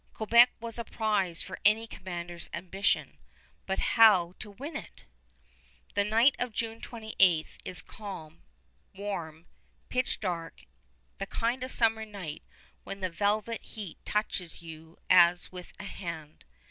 Quebec 0.15 0.49
was 0.59 0.79
a 0.79 0.83
prize 0.83 1.43
for 1.43 1.59
any 1.63 1.85
commander's 1.85 2.49
ambition; 2.55 3.19
but 3.67 3.77
how 3.99 4.33
to 4.39 4.49
win 4.49 4.75
it? 4.75 5.05
The 5.93 6.03
night 6.03 6.35
of 6.39 6.53
June 6.53 6.81
28 6.81 7.45
is 7.63 7.83
calm, 7.83 8.41
warm, 8.95 9.45
pitch 9.89 10.19
dark, 10.19 10.63
the 11.19 11.27
kind 11.27 11.63
of 11.63 11.71
summer 11.71 12.03
night 12.03 12.41
when 12.83 13.01
the 13.01 13.11
velvet 13.11 13.61
heat 13.61 13.99
touches 14.03 14.63
you 14.63 14.97
as 15.07 15.51
with 15.51 15.71
a 15.79 15.83
hand. 15.83 16.45